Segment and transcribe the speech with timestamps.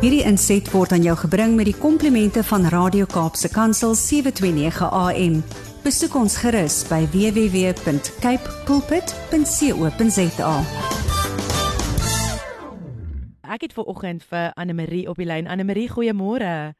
[0.00, 5.34] Hierdie inset word aan jou gebring met die komplimente van Radio Kaapse Kansel 729 AM.
[5.84, 10.54] Besoek ons gerus by www.cape pulpit.co.za.
[13.44, 15.44] Ek het ver oggend vir Anne Marie op die lyn.
[15.44, 16.72] Anne Marie, goeiemôre.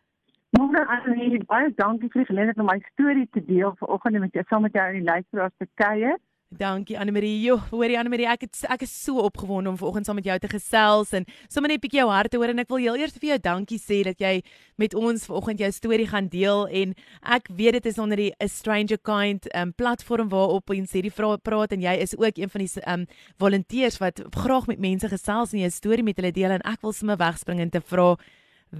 [0.56, 4.48] Môre Annelie, baie dankie vir die geleentheid om my storie te deel vanoggend met jou
[4.48, 6.16] saam met jou in die luisteraars te kuier.
[6.50, 7.40] Dankie Anne Marie.
[7.44, 10.34] Jo, hoorie Anne Marie, ek het ek is so opgewonde om vanoggend saam met jou
[10.42, 12.96] te gesels en sommer net 'n bietjie jou hart te hoor en ek wil heel
[12.98, 14.42] eers vir jou dankie sê dat jy
[14.76, 18.48] met ons vanoggend jou storie gaan deel en ek weet dit is onder die A
[18.48, 22.60] Stranger Kind um platform waarop ons hierdie vrae praat en jy is ook een van
[22.60, 23.06] die um
[23.38, 26.92] volonteërs wat graag met mense gesels en jou storie met hulle deel en ek wil
[26.92, 28.16] sommer wegspring en te vra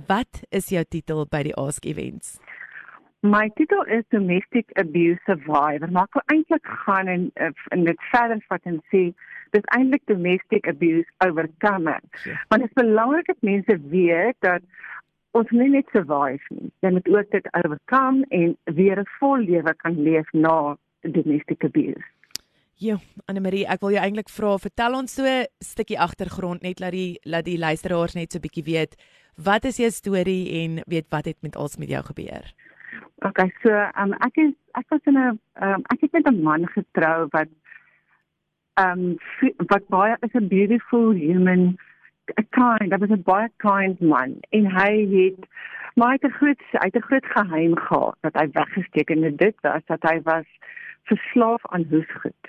[0.08, 2.40] wat is jou titel by die Ask Events?
[3.22, 5.90] My titel is Domestic Abuse Survivor.
[5.92, 7.26] Maar ek wil eintlik gaan en
[7.76, 9.02] in dit verder vat en sê
[9.52, 11.98] dis eintlik domestic abuse overcome.
[12.24, 12.36] Ja.
[12.48, 14.62] Want dit is belangrik dat mense weet dat
[15.36, 19.74] ons nie net survive nie, jy moet ook dit overcome en weer 'n vol lewe
[19.82, 22.04] kan leef na domestic abuse.
[22.74, 26.80] Ja, Anne Marie, ek wil jou eintlik vra, vertel ons so 'n stukkie agtergrond net
[26.80, 28.96] laat die laat die luisteraars net so 'n bietjie weet
[29.36, 32.54] wat is jou storie en weet wat het met ons met jou gebeur?
[33.22, 36.62] Okay, so um, ek is ek was in 'n um, ek het met 'n man
[36.74, 37.50] getrou wat
[38.80, 39.18] um
[39.72, 41.76] wat baie is 'n beautiful human
[42.38, 45.44] a kind, dat was 'n baie kind man en hy het
[45.96, 49.36] maar hy het 'n groot hy het 'n groot geheim gehad dat hy weggesteek en
[49.36, 50.48] dit was dat hy was
[51.02, 52.44] verslaaf aan hoesgoed.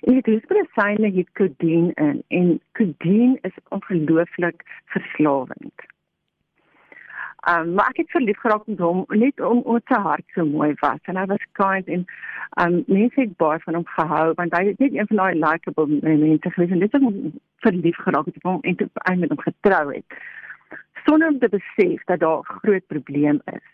[0.00, 5.95] En dit is baie syne het codeine in en codeine is ongelooflik verslawend.
[7.44, 10.72] Um, maar ek het verlief geraak met hom net om om sy hart so mooi
[10.80, 11.02] was.
[11.02, 12.06] En hy was kind en
[12.62, 15.86] um mense het baie van hom gehou want hy het net een van daai likable
[16.00, 16.72] mense gewees.
[16.74, 20.18] En dit het hom verlief geraak het hom en toe eintlik met hom getrou het.
[21.04, 23.68] Sonder om te besef dat daar 'n groot probleem is.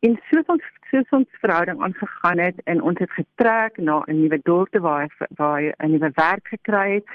[0.00, 4.40] En soos ons soos ons verhouding aangegaan het en ons het getrek na 'n nuwe
[4.42, 7.06] dorp waar hy waar hy 'n nuwe werk gekry het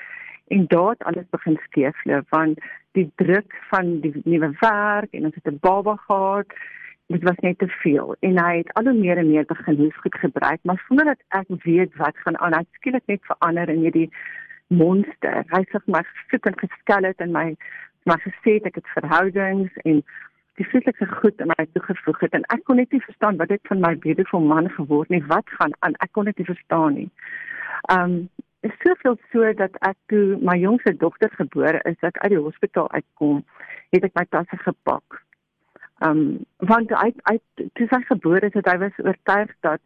[0.47, 2.59] en daar het alles begin skeefloop want
[2.91, 6.53] die druk van die nuwe werk en ons het 'n baba gehad
[7.07, 8.15] dit was net te veel.
[8.19, 11.21] En hy het al hoe meer en meer begin hoes goed gebruik maar sonder dat
[11.27, 14.09] ek weet wat gaan aan hy skielik net verander in hierdie
[14.67, 15.43] monster.
[15.49, 17.55] Hy sê my soek en geskel het en my
[18.05, 20.03] maar gesê ek het verhoudings en
[20.55, 22.33] die vreeslike goed in my toegevoeg het.
[22.37, 25.23] En ek kon net nie verstaan wat dit van my beautiful man geword nie.
[25.27, 25.97] Wat gaan aan?
[26.05, 27.09] Ek kon dit nie verstaan nie.
[27.91, 28.29] Um
[28.67, 32.89] is soveel so dat ek toe my jongste dogter gebore is, dat uit die hospitaal
[32.91, 33.43] uitkom,
[33.93, 35.21] het ek my tasse gepak.
[36.05, 37.37] Um want hy hy
[37.77, 39.81] toe sy gebore is, het hy was oortuig dat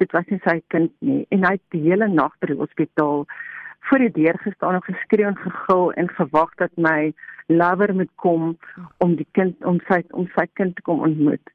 [0.00, 3.26] dit was nie sy kind nie en hy het die hele nag by die hospitaal
[3.88, 7.12] voor die deur gestaan en geskree en gegil en gewag dat my
[7.52, 8.52] lover moet kom
[9.04, 11.54] om die kind om sy om sy kind te kom ontmoet.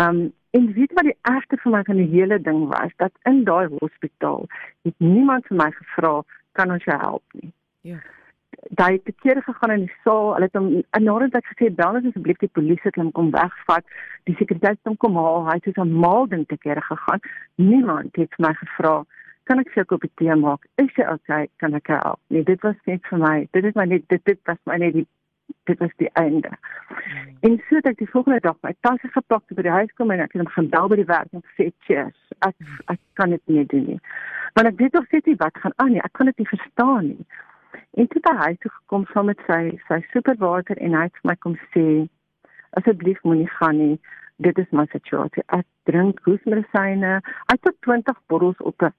[0.00, 3.44] Um En weet wat die ergste vir my van die hele ding was, dat in
[3.46, 4.48] daai hospitaal
[4.82, 6.14] het niemand vir my gevra
[6.58, 7.52] kan ons jou help nie.
[7.86, 7.98] Ja.
[8.80, 10.66] Daai het keer gegaan in die saal, hulle het hom
[11.06, 13.86] nadat ek gesê bel ons asseblief die polisie om kom wegvat,
[14.26, 17.22] die sekuriteit om kom haal, hy het so 'n maal ding te keer gegaan.
[17.54, 18.96] Niemand het vir my gevra
[19.44, 20.66] kan ek jou 'n koppie tee maak?
[20.82, 21.48] Is jy okay?
[21.58, 22.18] Kan ek help?
[22.26, 23.48] Nee, dit was net vir my.
[23.52, 25.06] Dit is my net dit dit was my net die
[25.64, 26.50] dit was die einde.
[26.88, 27.36] Hmm.
[27.40, 30.22] En so het ek die volgende dag my tasse gepak by die huis kom en
[30.24, 32.56] ek het hom gaan bel by die werk en gesê, "Cheers, ek
[32.92, 34.00] ek kan dit nie doen nie."
[34.54, 36.02] Want ek weet nog steeds nie wat gaan aan nie.
[36.02, 37.26] Ek kan dit nie verstaan nie.
[37.94, 41.30] En toe by huis toe gekom saam met sy sy superwater en hy het vir
[41.30, 42.08] my kom sê,
[42.70, 44.00] "Asseblief moenie gaan nie.
[44.36, 45.42] Dit is my situasie.
[45.46, 47.22] Ek drink hoesmedisyne.
[47.46, 48.92] Ek het 20 bottels op 'n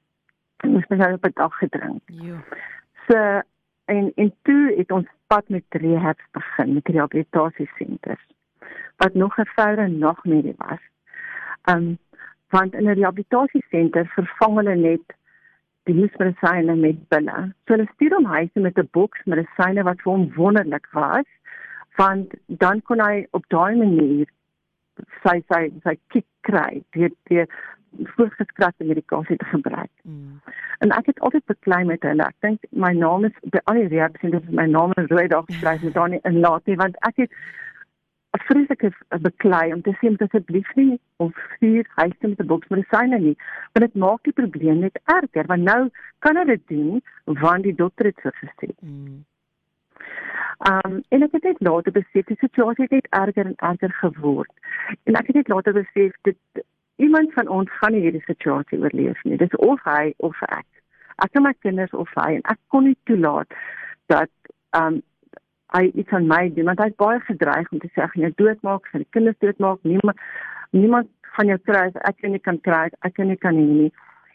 [0.68, 2.44] moes my op 'n dag gedrink." Ja.
[3.08, 3.42] So
[3.92, 8.24] en en toe het ons pad met rehab begin met rehabilitasiesenters
[9.02, 10.84] wat nog 'n verre nagmerrie was.
[11.74, 11.98] Um
[12.50, 15.06] want in 'n rehabilitasiesenter vervang hulle net
[15.84, 17.38] die medisyne met pille.
[17.66, 21.30] So hulle stuur hom huis met 'n boks medisyne wat vir hom wonderlik was
[21.96, 24.28] want dan kon hy op daai manier
[25.24, 27.48] sy sy sy kick kry deur deur
[28.00, 29.92] voorgeskrewe medikasie te gebruik.
[30.02, 30.42] Mm.
[30.80, 32.24] En ek het altyd beklei met hulle.
[32.24, 35.44] Ek dink my naam is by al die reaksies is my naam is rooi daar
[35.50, 37.32] geskryf met daar nie in laat nie want ek het
[38.32, 38.92] 'n vreeslike
[39.22, 43.20] beklei om te sê om asseblief nie of stuur huis toe met 'n boks medisyne
[43.20, 43.36] nie.
[43.74, 45.90] Want dit maak die probleem net erger want nou
[46.20, 48.72] kan hulle dit doen want die dokter het so gesê.
[48.80, 49.26] Mm.
[50.72, 54.52] Um en ek het net later besef die situasie het net erger en erger geword.
[55.04, 56.38] En ek het net later besef dit
[56.96, 59.38] iemand van ons gaan nie hierdie situasie oorleef nie.
[59.38, 60.68] Dis of hy of ek.
[61.24, 63.50] Ek en my kinders of hy en ek kon nie toelaat
[64.12, 64.32] dat
[64.78, 65.02] um
[65.72, 68.26] hy iets aan my doen want hy het baie gedreig om te sê ek gaan
[68.28, 70.24] jou doodmaak, gaan die kinders doodmaak, niemand
[70.76, 73.68] niemand gaan jou kry, ek kan nie kan kry, ek kan nie kan nie.
[73.86, 73.92] nie.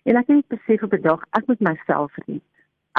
[0.08, 2.42] En ek het besef op 'n dag ek moet myself red.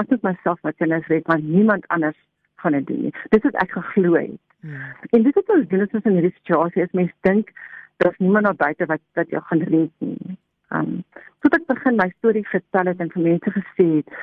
[0.01, 2.19] Ek moet myself my kinders red want niemand anders
[2.61, 3.13] gaan dit doen nie.
[3.29, 4.39] Dis wat ek geglo het.
[4.61, 4.93] Hmm.
[5.09, 7.51] En dit het ons doen as ons in hierdie situasie is, mense dink
[7.97, 10.37] daar's niemand daar buite wat wat jou gaan red nie.
[10.69, 11.03] Um,
[11.39, 14.15] toe ek begin my storie vertel het en vir mense gesê het,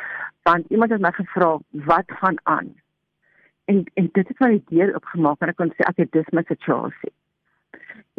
[0.45, 1.57] want iemand het my gevra
[1.89, 2.75] wat gaan aan
[3.65, 6.45] en en dit het my deur opgemaak en ek kon sê ek het dis my
[6.49, 7.13] situasie.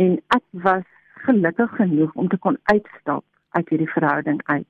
[0.02, 0.86] En ek was
[1.28, 3.26] gelukkig genoeg om te kon uitstap
[3.58, 4.68] uit hierdie verhouding uit.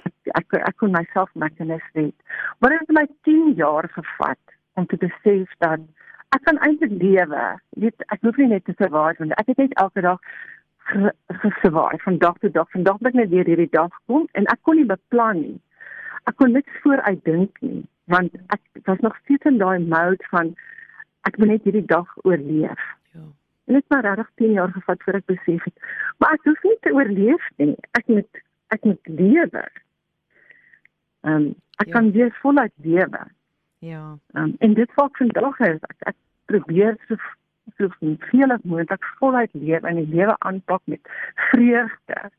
[0.00, 2.16] Ek ek ek kon myself makkenis red.
[2.58, 5.84] Maar dit het my 10 jaar gevat om te besef dat
[6.36, 7.44] ek kan eintlik lewe.
[7.80, 10.20] Weet ek hoef nie net te survive want ek het net elke dag
[10.86, 12.70] gesurvive van dag tot dag.
[12.70, 15.58] Vandag moet ek net weer hierdie dag kom en ek kon nie beplan nie.
[16.30, 20.52] Ek kon niks vooruit dink nie want ek was nog steeds in daai mode van
[21.26, 22.82] ek moet net hierdie dag oorleef.
[23.16, 23.24] Ja.
[23.66, 25.88] En dit het maar regtig 10 jaar gevat voor ek besef het.
[26.18, 27.74] Maar ek hoef nie te oorleef nie.
[27.98, 28.42] Ek moet
[28.74, 29.64] ek moet lewe.
[31.26, 31.48] Ehm um,
[31.82, 31.92] ek ja.
[31.98, 33.26] kan weer voluit lewe.
[33.78, 34.18] Ja.
[34.32, 37.16] Um, en dit wat vandag is, ek, ek probeer so
[37.76, 37.90] so
[38.30, 41.08] veel as moontlik voluit leef en die lewe aanpak met
[41.50, 42.30] vreugde.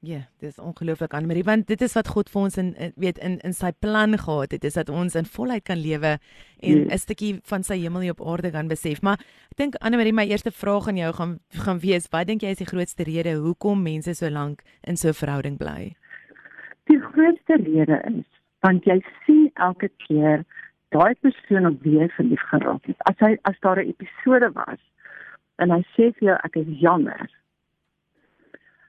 [0.00, 2.68] Ja, dis ongelooflik aan Marie want dit is wat God vir ons in
[3.02, 6.12] weet in in sy plan gehad het, is dat ons in volheid kan lewe
[6.60, 7.02] en 'n yes.
[7.02, 9.02] stukkie van sy hemel hier op aarde kan besef.
[9.02, 9.18] Maar
[9.50, 12.50] ek dink Anne Marie, my eerste vraag aan jou gaan gaan wees, wat dink jy
[12.50, 15.96] is die grootste rede hoekom mense so lank in so 'n verhouding bly?
[16.84, 18.26] Die grootste rede is
[18.60, 20.44] want jy sien elke keer
[20.94, 23.00] daai persoon op wie jy verlief geraak het.
[23.10, 24.80] As hy as daar 'n episode was
[25.58, 27.28] en hy sê vir jou ek is jammer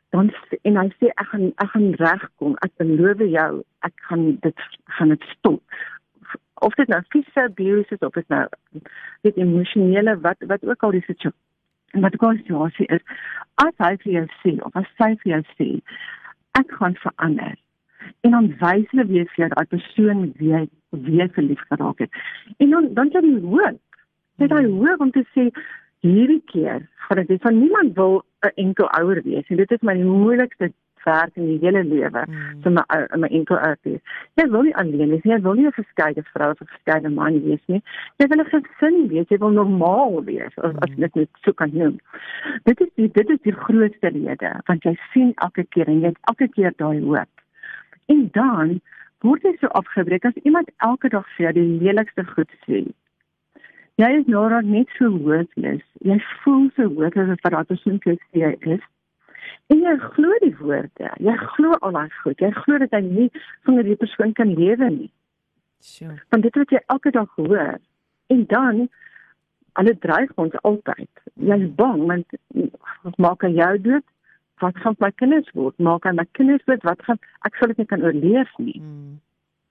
[0.09, 0.31] dan
[0.61, 2.55] en hy sê ek gaan ek gaan regkom.
[2.65, 4.65] Ek beloof jou, ek gaan dit
[4.97, 5.61] gaan dit stop.
[6.65, 8.47] Of dit nou fisiese abuse is of dit nou
[9.27, 11.37] dit emosionele wat wat ook al die situasie
[11.91, 13.01] en wat ook al die situasie is,
[13.65, 15.69] as hy vir jou sê of as sy vir jou sê
[16.59, 17.55] ek gaan verander
[18.21, 21.99] en dan wys hulle weer vir jou daai persoon wie hy wie hy verlief geraak
[22.05, 22.11] het.
[22.57, 23.79] En dan dan jy hoop.
[24.41, 25.49] Dit hy hoop om te sê
[26.05, 29.95] hierdie keer gaan dit van niemand wil 'n enkel ouer wees en dit is my
[29.95, 30.71] moeilikste
[31.03, 32.61] werk in die hele lewe mm.
[32.63, 32.83] so my
[33.23, 34.01] my enkel ouer wees.
[34.39, 37.09] Jy wil nie alleen wees nie, jy wil nie 'n verskeide vrou of 'n verskeide
[37.09, 37.81] man wees nie.
[38.19, 40.83] Jy wil 'n gesin wees, jy wil normaal wees as mm.
[40.83, 41.99] as dit net so kan noem.
[42.63, 46.13] Dit is die, dit is die grootste rede want jy sien elke keer en jy
[46.13, 47.29] het elke keer daai hoop.
[48.13, 48.79] En dan
[49.25, 52.85] word jy so afgebreek as iemand elke dag vir jou die lelikste goed sê.
[53.99, 55.83] Jy is nou net so hooploos.
[56.07, 58.85] Jy voel so hooploos vir wat ons sê jy is.
[59.69, 61.09] En jy glo die woorde.
[61.19, 62.39] Jy glo al daai goed.
[62.41, 63.27] Jy glo dat jy nie
[63.65, 65.11] sonder die persoon kan lewe nie.
[65.79, 66.15] Sure.
[66.29, 67.77] Want dit wat jy elke dag hoor
[68.33, 68.87] en dan
[69.79, 71.09] hulle dreig ons altyd.
[71.35, 74.07] Jy's bang want maak aan jou dood?
[74.59, 75.77] Wat gaan my kinders word?
[75.77, 76.83] Maak aan my kinders dood?
[76.83, 78.79] Wat gaan ek sal dit nie kan oorleef nie.
[78.81, 79.19] Mm.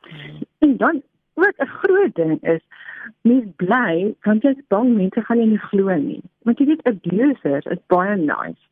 [0.09, 0.47] Mm.
[0.65, 1.03] En dan
[1.35, 2.63] ook 'n groot ding is
[3.23, 6.23] mens bly want jy's bang mense gaan nie glo nie.
[6.43, 8.63] Want jy weet abusers is baie nice.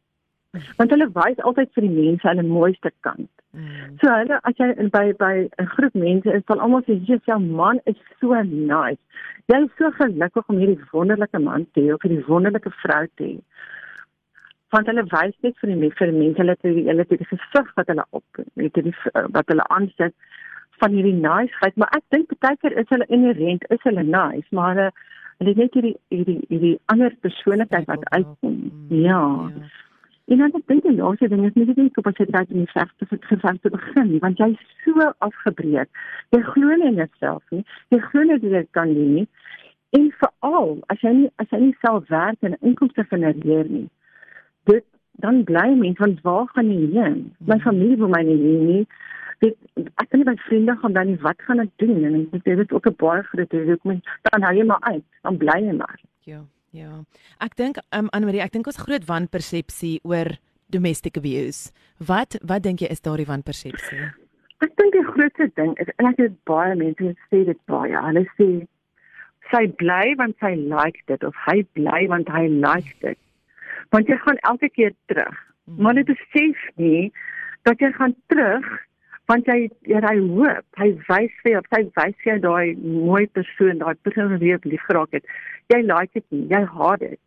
[0.77, 3.31] Want hulle wys altyd vir die mense hulle mooiste kant.
[3.57, 3.97] Mm.
[4.01, 7.39] So hulle as jy by by 'n groep mense is, sal almal sê jy's jou
[7.41, 9.03] man is so nice.
[9.49, 13.25] Jy is so gelukkig om hierdie wonderlike man te hê of hierdie wonderlike vrou te
[13.25, 13.37] hê.
[14.77, 17.31] Want hulle wys net vir die vir die mense hulle het die hulle het die
[17.33, 18.93] gesig wat hulle op, weet jy,
[19.37, 20.15] wat hulle aansit
[20.83, 24.75] van hierdie niceheid, maar ek dink baie keer is hulle inherent, is hulle nice, maar
[24.75, 24.91] hulle
[25.39, 28.61] hulle het net hierdie hierdie hierdie ander persoonlikheid wat uitkom.
[28.67, 29.25] Mm, ja.
[29.57, 29.73] ja.
[30.27, 32.65] En dan dink ek die laaste ding is nie net op as jy dit in
[32.65, 35.91] die verste vir geval te begin nie, want jy is so afgebreek.
[36.35, 37.63] Jy glo nie in jouself nie.
[37.95, 39.27] Jy glo nie dat jy kan doen nie.
[39.95, 43.87] En veral as jy nie as jy nie self werk en inkomste genereer nie.
[44.71, 44.85] Dit
[45.25, 47.21] dan bly mens van waar gaan jy heen?
[47.39, 48.83] My familie wil my nie hê nie.
[49.45, 49.57] Weet
[50.01, 52.05] ek kan nie by vriende gaan dan wat gaan ek doen?
[52.05, 53.89] En ek dit is ook 'n baie groot risico.
[53.89, 55.05] Moet dan hou jy maar uit.
[55.23, 56.01] Dan bly jy maar.
[56.25, 57.05] Ja ja.
[57.41, 60.37] Ek dink um, Anne Marie ek dink ons groot wanpersepsie oor
[60.69, 64.01] domestic abuse wat wat dink jy is daardie wanpersepsie?
[64.65, 67.95] Ek dink die grootste ding is en ek het baie mense sê dit baie.
[68.09, 68.49] Hulle sê
[69.53, 73.19] sy bly want sy like dit of hy bly want hy like dit
[73.95, 75.37] want jy gaan elke keer terug.
[75.67, 75.83] Mm.
[75.83, 77.13] maar dit besef nie
[77.63, 78.67] dat jy gaan terug
[79.27, 80.63] want hy ja, hy hoop.
[80.79, 84.85] Hy wys vir jou hy wys jou daai mooi persoon daai persoon wat jy lief
[84.87, 85.25] geraak het.
[85.75, 87.19] Jy like dit nie jy haat dit.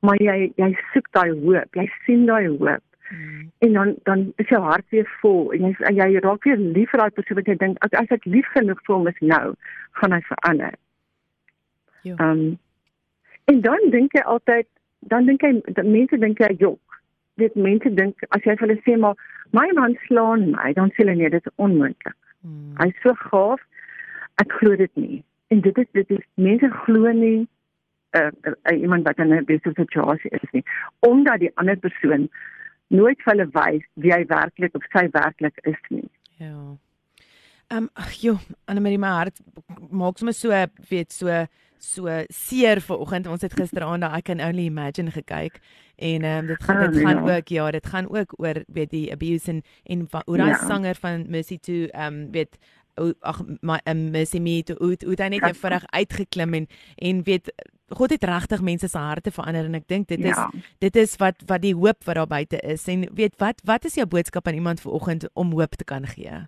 [0.00, 1.76] Maar jy jy soek daai hoop.
[1.76, 2.84] Jy sien daai hoop.
[3.08, 3.50] Mm.
[3.58, 7.00] en dan dan is jou hart weer vol en jy jy raak weer lief vir
[7.00, 9.54] daai persoon wat jy dink as, as ek lief genoeg vir hom is nou
[10.00, 10.74] gaan hy verander.
[12.02, 12.16] Ja.
[12.16, 12.58] Ehm um,
[13.48, 14.68] en dan dink jy altyd,
[15.00, 15.40] dan dink
[15.74, 17.00] dat mense dink jy jok.
[17.34, 19.14] Dit mense dink as jy vir hulle sê maar
[19.52, 22.16] my man slaan my, dan sê hulle nee, dit is onmoontlik.
[22.42, 22.74] Mm.
[22.82, 23.62] Hy's so gaaf.
[24.42, 25.22] Ek glo dit nie.
[25.48, 27.46] En dit is dit is mense glo nie
[28.16, 30.64] uh, uh, iemand wat in 'n besige situasie is nie,
[30.98, 32.28] omdat die ander persoon
[32.86, 36.10] nooit vir hulle wys wie hy werklik of sy werklik is nie.
[36.36, 36.76] Ja.
[37.68, 37.88] Ehm um,
[38.20, 39.40] joh, Annelie my hart
[39.90, 40.48] maak sommer so
[40.88, 41.46] weet so
[41.78, 43.26] so seer vanoggend.
[43.26, 45.58] Ons het gisteraand daai I can only imagine gekyk
[45.96, 47.36] en ehm um, dit gaan dit Ah, gaan ja.
[47.36, 50.66] ook ja, dit gaan ook oor weet die abuse en en hoe daai Ja.
[50.66, 52.58] sanger van Mercy to ehm um, weet
[53.20, 55.46] ag my um, Mercy me to hoe hoe hy net Ja.
[55.48, 56.66] eenvoudig uitgeklim en
[56.96, 57.52] en weet
[57.90, 60.50] God het regtig mense se harte verander en ek dink dit is Ja.
[60.78, 63.94] dit is wat wat die hoop wat daar buite is en weet wat wat is
[63.94, 66.46] jou boodskap aan iemand vanoggend om hoop te kan gee?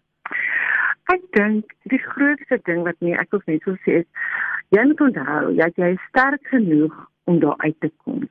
[1.11, 4.07] Ek dink die grootste ding wat nie ek wil net so sê is
[4.75, 6.95] jy moet onthou dat jy sterk genoeg
[7.31, 8.29] om daar uit te kom.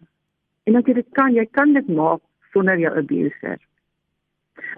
[0.63, 2.21] En dat jy dit kan, jy kan dit maak
[2.53, 3.57] sonder jou abuser.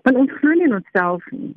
[0.06, 1.54] Want ons glo nie in onsself nie.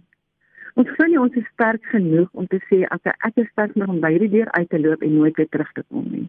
[0.81, 3.93] Ons glo nie ons is sterk genoeg om te sê as ek is sterk genoeg
[3.95, 6.29] om by hierdie deur uit te loop en nooit weer terug te kom nie.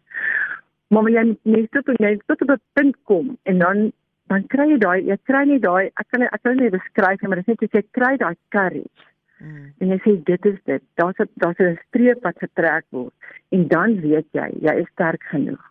[0.93, 3.91] Maar jy net tot jy tot op 'n punt kom en dan
[4.29, 7.29] dan kry jy daai jy kry nie daai ek kan ek kan nie beskryf nie
[7.29, 9.05] maar dit is net jy kry daai courage
[9.37, 9.73] Mm.
[9.77, 10.83] en jy sê dit is dit.
[10.95, 13.13] Daar's 'n daar's 'n streep wat getrek word
[13.49, 15.63] en dan weet jy jy is sterk genoeg.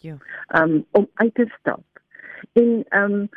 [0.00, 0.16] Ja.
[0.54, 1.84] Um om uit te stap.
[2.52, 3.28] En um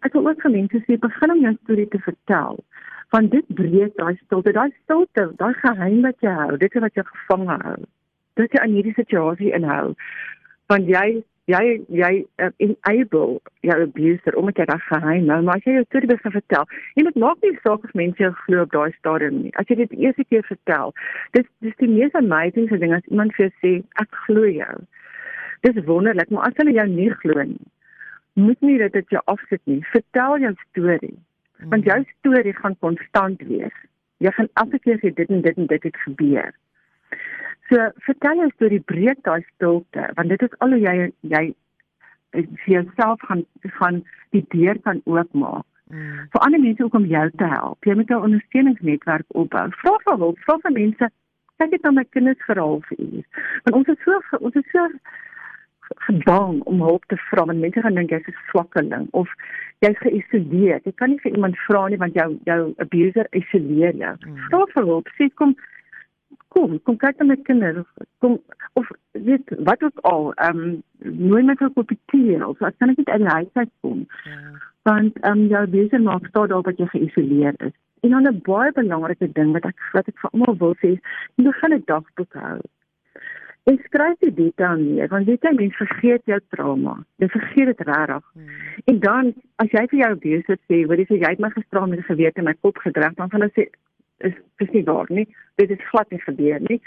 [0.00, 2.64] ek wil ook vir mense sê begin om jou storie te vertel.
[3.10, 6.94] Want dit breek daai stilte, daai stilte, daai geheim wat jy hou, dit is wat
[6.94, 7.80] jou gevange hou.
[8.34, 9.94] Dit jy aan hierdie situasie inhou.
[10.66, 12.10] Want jy jy jy
[12.44, 16.34] uh, enable jou abuser omdat jy daai geheim hou, maar as jy jou storie begin
[16.34, 16.68] vertel,
[17.00, 19.54] en dit maak nie saak of mense jou glo op daai stadium nie.
[19.60, 20.94] As jy dit eers 'n keer vertel,
[21.32, 23.72] dis dis die mees amazing ding as iemand vir jou sê
[24.04, 24.76] ek glo jou.
[25.62, 27.66] Dis wonderlik, maar as hulle jou nie glo nie,
[28.34, 29.80] moet nie dit dit jou afsit nie.
[29.92, 31.16] Vertel jou storie,
[31.72, 33.74] want jou storie gaan konstant wees.
[34.20, 36.52] Jy gaan elke keer sê dit en dit en dit het gebeur.
[37.68, 41.44] So vertel jou storie, breek daai stilte, want dit is al hoe jy jy
[42.32, 43.44] vir jouself gaan
[43.80, 46.28] gaan die deur kan oopmaak Mm.
[46.32, 47.84] vir ander mense ook om jou te help.
[47.84, 49.70] Jy moet 'n ondersteuningsnetwerk opbou.
[49.70, 51.10] Vra vir hulp, vra vir mense.
[51.58, 53.24] Kyk net na my kinders vir 'n halfuur.
[53.64, 54.88] Want ons is so ons is so
[56.06, 59.28] gebang om hulp te vra want mense gaan dink jy's 'n swakkeling of
[59.80, 60.80] jy's geïsoleer.
[60.84, 64.16] Jy kan nie vir iemand vra nie want jou jou abuser isoleer jou.
[64.26, 64.36] Mm.
[64.36, 65.08] Vra vir hulp.
[65.16, 65.56] Sê kom
[66.48, 67.86] kom, kom kyk na my kinders.
[68.18, 68.38] Kom
[68.72, 70.32] of weet wat ook al.
[70.34, 70.82] Ehm um,
[71.28, 73.70] nooi my vir 'n koppie tee of as kan ek net uit die huis uit
[73.80, 74.38] kom Ja.
[74.82, 77.76] want ehm um, jou besig maak staan daarop dat jy geïsoleer is.
[78.00, 80.98] En dan 'n baie belangrike ding wat ek wat ek vir almal wil sê,
[81.36, 82.60] jy begin 'n dagboek hou.
[83.68, 86.94] En skryf die detail neer want weet jy mense vergeet jou trauma.
[87.16, 88.24] Jy vergeet dit regtig.
[88.34, 88.48] Mm.
[88.84, 91.90] En dan as jy vir jou besig sê, hoor jy sê jy het my gisteraan
[91.90, 93.68] met 'n gewete in my kop gedruk, dan gaan hulle sê
[94.18, 95.26] is dis nie waar nie.
[95.54, 96.80] Dit het glad nie gebeur nie.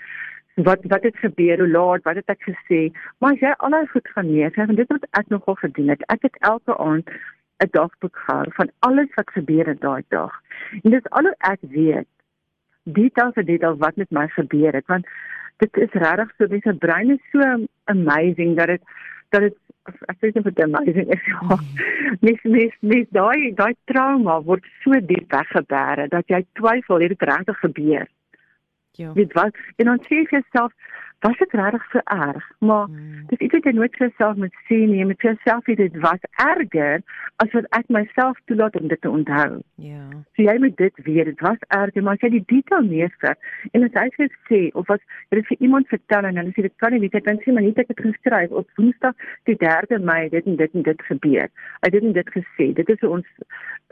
[0.55, 1.57] Wat wat het gebeur?
[1.57, 2.03] Hoe laat?
[2.03, 2.81] Wat het ek gesê?
[3.17, 6.03] Maar as jy al daai goed gaan neerskryf en dit wat ek nogal gedoen het.
[6.11, 7.09] Ek het elke aand
[7.63, 10.41] 'n dagboek gehou van alles wat gebeur het daai dag.
[10.83, 12.09] En dis al hoe ek weet.
[12.83, 15.05] Detail vir detail wat met my gebeur het want
[15.57, 18.81] dit is regtig so mense brein is so amazing dat dit
[19.29, 19.57] dat dit
[19.89, 21.57] ek weet nie of dit amazing is ja.
[22.21, 27.29] Mens mens mens daai daai trauma word so diep weggebêre dat jy twyfel het dit
[27.29, 28.07] regtig gebeur.
[28.99, 29.13] Ja.
[29.13, 29.55] Weet wat?
[29.81, 30.73] En dan sê jy jouself,
[31.21, 32.45] was dit regtig so erg?
[32.59, 33.25] Maar Mm.
[33.27, 34.99] dis iets wat jy nooit vir jouself moet sê nie.
[34.99, 37.01] Jy moet vir jouself sê dit was erger
[37.43, 39.61] as wat ek myself toelaat om dit te onthou.
[39.75, 40.03] Ja.
[40.35, 43.37] So jy moet dit weet, dit was erger, maar as jy die detail neerskryf
[43.71, 46.75] en as hy sê of as jy dit vir iemand vertel en hulle sê dit
[46.77, 49.13] kan nie weet ek dan sê maar net ek het geskryf op Woensdag
[49.49, 51.47] die 3de Mei dit en dit en dit gebeur.
[51.81, 52.73] Het dit en dit gesê.
[52.73, 53.27] Dit is ons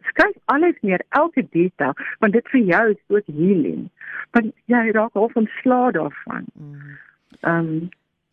[0.09, 3.89] skryf alles neer, elke detail, want dit vir jou is ook healing.
[4.31, 6.45] Want jy raak half ontslae daarvan.
[6.53, 6.98] Mm.
[7.41, 7.89] Ehm um,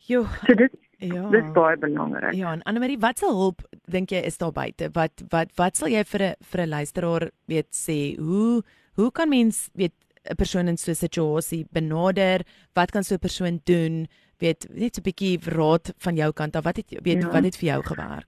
[0.08, 1.28] Jo, so dit ja.
[1.30, 2.34] dis baie belangrik.
[2.34, 4.88] Ja, en Annelie, wat se hulp dink jy is daar buite?
[4.94, 8.16] Wat wat wat sal jy vir 'n vir 'n luisteraar weet sê?
[8.18, 8.62] Hoe
[8.94, 9.92] hoe kan mens weet
[10.30, 12.44] 'n persoon in so 'n situasie benader?
[12.74, 14.06] Wat kan so 'n persoon doen?
[14.38, 16.64] Weet net so 'n bietjie raad van jou kant af.
[16.64, 17.30] Wat het weet Ja.
[17.32, 18.26] wat het vir jou gewerk?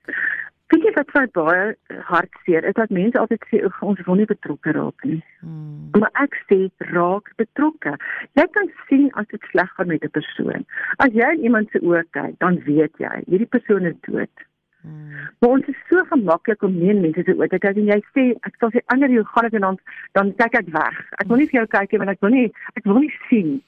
[0.68, 4.26] Weet jy wat my baie hartseer is dat mense altyd sê "Oeg, ons wil nie
[4.28, 5.22] betrokke raak nie.
[5.40, 5.88] Hmm.
[5.96, 6.58] Maar ek sê
[6.92, 7.94] raak betrokke.
[8.36, 10.66] Jy kan sien as dit sleg gaan met 'n persoon.
[10.98, 14.44] As jy in iemand se oë kyk, dan weet jy hierdie persoon is dood.
[14.82, 15.16] Hmm.
[15.40, 18.36] Maar ons is so gemaklik om nie mense se oë te kyk en jy sê
[18.42, 19.78] ek sal sê ander hoe gaan dit en dan
[20.12, 20.96] dan kyk ek weg.
[21.20, 23.62] Ek wil nie vir jou kyk nie want ek wil nie ek wil nie sien.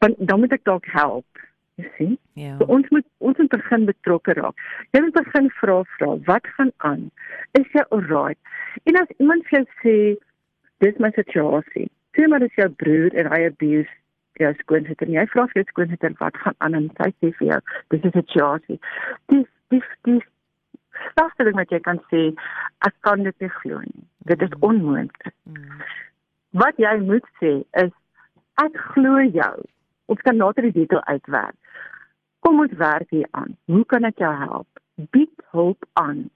[0.00, 1.26] Want dan moet ek dalk help.
[1.80, 2.18] Jy sien?
[2.38, 2.56] Ja.
[2.58, 4.58] So ons moet ons moet begin betrokke raak.
[4.92, 7.08] Jy moet begin vra vra, wat gaan aan?
[7.58, 8.38] Is jy alright?
[8.84, 9.96] En as iemand vir jou sê
[10.84, 11.88] dis my situasie.
[12.16, 13.88] Sê maar dis jou broer en hy abuse
[14.40, 15.08] jou skoonsitter.
[15.12, 17.60] Jy vra vir jou skoonsitter wat gaan aan en sy sê vir jou
[17.94, 18.78] dis 'n situasie.
[19.32, 20.28] Dis dis dis
[21.16, 22.22] sagte ding wat jy kan sê,
[22.86, 24.04] ek kan dit nie glo nie.
[24.30, 25.34] Dit is onmoontlik.
[25.48, 25.82] Mm.
[26.62, 27.92] Wat jy moet sê is
[28.62, 29.56] ek glo jou.
[30.12, 31.56] Ons kan later die detail uitwerk.
[32.44, 33.54] Kom ons werk hier aan.
[33.70, 34.80] Hoe kan ek jou help?
[35.14, 36.26] Bied hulp aan.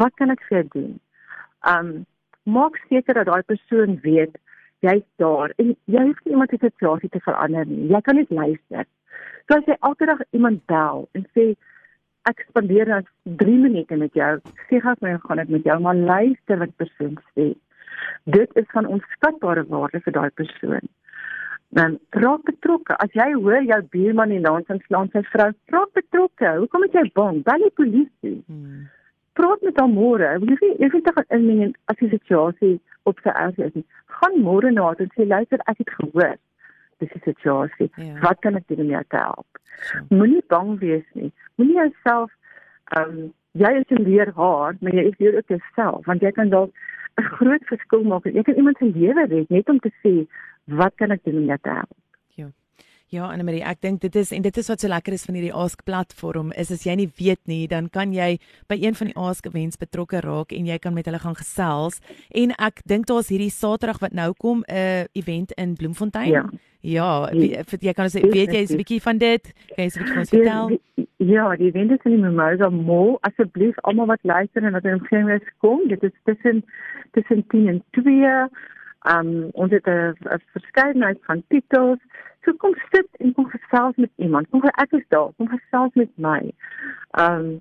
[0.00, 0.96] Wat kan ek vir jou doen?
[1.74, 1.92] Um
[2.44, 4.34] maak seker dat daai persoon weet
[4.84, 7.86] jy's daar en jy hoef nie iemand se situasie te verander nie.
[7.92, 8.84] Jy kan net luister.
[9.48, 11.46] So as jy elke dag iemand bel en sê
[12.28, 13.00] ek spandeer nou
[13.40, 14.32] 3 minute met jou,
[14.68, 17.50] sê gou my gaan dit met jou, maar luister wat persoon sê.
[18.36, 20.92] Dit is van onskatbare waarde vir daai persoon.
[21.74, 22.96] Dan raak betrokke.
[23.02, 26.52] As jy hoor jou buurman in dans en slaan sy vrou, raak betrokke.
[26.60, 27.40] Hoekom het jy bang?
[27.46, 28.36] Bel die polisie.
[28.46, 28.84] Mm.
[29.34, 30.28] Praat met hom môre.
[30.38, 32.76] Jy weet jy weet tog inmeng as die situasie
[33.10, 33.74] op sy erg is.
[33.74, 33.86] nie.
[34.20, 36.36] Gaan môre na toe en sê luister, ek het gehoor.
[37.02, 37.90] Dis die situasie.
[37.98, 38.14] Ja.
[38.22, 39.62] Wat kan ek doen om jou te help?
[39.88, 40.04] So.
[40.14, 41.32] Moenie bang wees nie.
[41.58, 42.30] Moenie jouself
[42.94, 46.30] ehm um, jy is 'n leer haar, maar jy is weer ook jouself want jy
[46.30, 46.70] kan dalk
[47.20, 48.24] 'n groot verskil maak.
[48.24, 50.14] Jy kan iemand se lewe red net om te sê
[50.80, 52.03] wat kan ek doen om jou te help?
[53.14, 55.52] Ja, Annelie, ek dink dit is en dit is wat so lekker is van hierdie
[55.54, 58.38] Ask platform is as jy nie weet nie, dan kan jy
[58.70, 62.00] by een van die Ask events betrokke raak en jy kan met hulle gaan gesels.
[62.34, 66.30] En ek dink daar's hierdie Saterdag wat nou kom 'n uh, event in Bloemfontein.
[66.32, 66.44] Ja.
[66.80, 67.28] Ja,
[67.70, 69.52] vir- jy kan sê weet jy 'n bietjie van dit?
[69.76, 70.78] Kan jy 'n bietjie vir ons vertel?
[71.18, 73.16] Ja, die event is in die Mimosa Mall.
[73.22, 75.86] Asseblief almal wat luister en wat in omgewing is kom.
[75.88, 76.64] Dit is tussen
[77.12, 78.48] tussen 10 en 2.
[79.06, 80.14] Um ons het 'n
[80.52, 81.98] verskeidenheid van titels.
[82.44, 84.50] So kom sit en kom gesels met iemand.
[84.50, 85.30] Kom ek is daar.
[85.36, 86.40] Kom gesels met my.
[87.20, 87.60] Um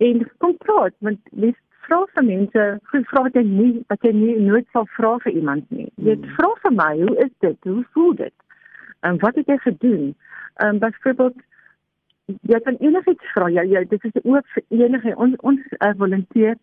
[0.00, 4.12] en kom praat want dis vra vir mense, goed vra wat jy nie wat jy
[4.16, 5.90] nie nooit sal vra vir iemand nie.
[5.96, 6.30] Jy Hmm.
[6.36, 7.58] vra vir my, hoe is dit?
[7.64, 8.34] Hoe voel dit?
[9.00, 10.14] En wat het jy gedoen?
[10.64, 11.36] Um byvoorbeeld
[12.42, 13.48] jy kan enigiets vra.
[13.50, 16.56] Jy, jy dit is oop vir enige ons ons uh, volunteer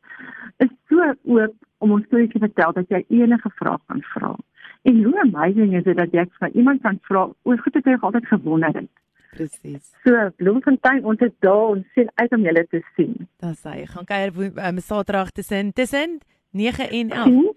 [0.63, 4.35] is so oop om ons storie te vertel dat jy enige vraag kan vra.
[4.81, 7.97] En hoe amazing is dit dat jy vir iemand kan vra oor goed wat jy
[7.99, 8.89] altyd gewonder het.
[9.31, 9.91] Presies.
[10.03, 13.13] So Bloemfontein, ons is daar ons sien uit om julle te sien.
[13.43, 16.19] Dan sê gaan kuier um, Saterdag tussen tussen
[16.51, 17.25] 9 en 11.
[17.25, 17.53] Sien?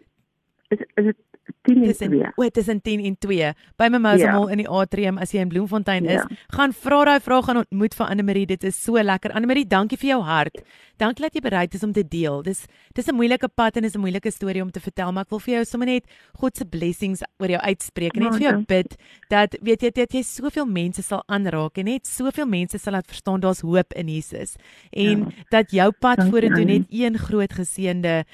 [0.69, 1.17] Is is dit
[1.63, 2.33] 10 en Tussen 2?
[2.37, 4.33] o, tussen 10 en 2 by Mimosa Ja.
[4.39, 6.13] Mall in die atrium as jy in Bloemfontein is.
[6.23, 6.27] Ja.
[6.49, 8.47] Gaan vra daai vrae gaan ontmoet vir Anne Marie.
[8.47, 9.33] Dit is so lekker.
[9.35, 10.63] Anne Marie, dankie vir jou hart.
[10.99, 12.43] Dankie dat jy bereid is om te deel.
[12.43, 15.31] Dis dis 'n moeilike pad en is 'n moeilike storie om te vertel, maar ek
[15.31, 16.05] wil vir jou sommer net
[16.39, 18.97] God se blessings oor jou uitspreek en net vir jou bid
[19.29, 23.07] dat weet jy dat jy soveel mense sal aanraak en net soveel mense sal laat
[23.07, 24.57] verstaan daar's hoop in Jesus
[24.93, 25.27] en Ja.
[25.51, 28.25] dat jou pad vorentoe net een groot geseënde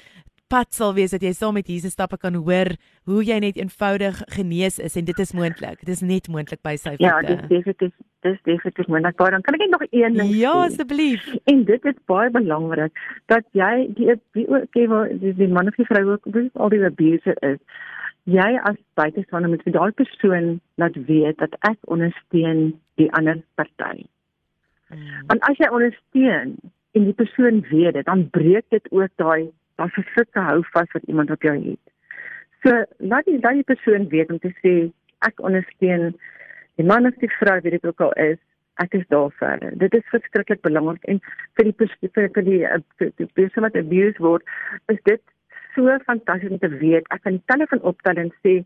[0.49, 2.69] pad sal wees dat jy saam met Jesus stappe kan hoor
[3.09, 5.79] hoe jy net eenvoudig genees is en dit is moontlik.
[5.83, 7.35] Dit is net moontlik by sy Ja, voete.
[7.35, 7.93] dis definitief
[8.25, 9.15] dis definitief moontlik.
[9.19, 11.27] Baie dan kan ek net nog een ding Ja, asseblief.
[11.45, 12.91] En dit is baie belangrik
[13.27, 14.87] dat jy die die ook die,
[15.19, 17.59] die, die man of die vrou ook dis al die abuser is.
[18.27, 24.03] Jy as buitestander moet vir daai persoon laat weet dat ek ondersteun die ander party.
[24.91, 26.57] Mm, Want as jy ondersteun
[26.95, 31.05] en die persoon weet dit, dan breek dit ook daai daai versikte hou vas wat
[31.11, 31.93] iemand op jou het.
[32.65, 32.73] So
[33.13, 34.75] laat die laat die persoon weet om te sê
[35.27, 36.11] ek ondersteun
[36.77, 38.37] die man of die vrou wie dit ook al is,
[38.83, 39.71] ek is daar vir hulle.
[39.83, 41.21] Dit is verskriklik belangrik en
[41.57, 44.45] vir die vir vir die eh, vir die persoon wat abused word,
[44.93, 45.23] is dit
[45.75, 48.59] so fantasties om te weet ek kan die telefoon optel en sê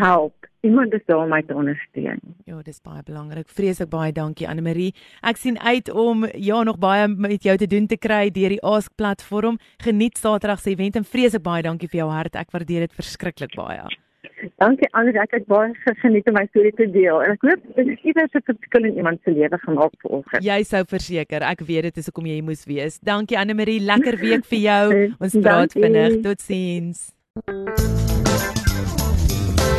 [0.00, 2.20] help, iemand is daar om my te ondersteun.
[2.44, 3.48] ja, dis baie belangrik.
[3.48, 4.94] Vreeslik baie dankie Anne Marie.
[5.22, 8.62] Ek sien uit om ja nog baie met jou te doen te kry deur die
[8.62, 9.58] Ask platform.
[9.76, 12.36] Geniet Saterdag se event en vreeslik baie dankie vir jou hart.
[12.36, 13.86] Ek waardeer dit verskriklik baie.
[14.58, 17.88] Dankie Anders, ek het baie geniet om my storie te deel en ek hoop dit
[17.92, 20.44] het iewers 'n verskil in iemand se lewe gemaak vanoggend.
[20.44, 21.42] Jy sou verseker.
[21.42, 22.98] Ek weet dit is hoekom jy hier moes wees.
[22.98, 23.80] Dankie Anne Marie.
[23.80, 24.84] Lekker week vir jou.
[25.22, 26.22] Ons praat vinnig.
[26.22, 27.14] Totsiens.